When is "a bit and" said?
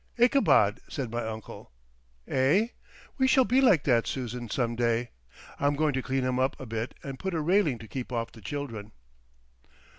6.59-7.19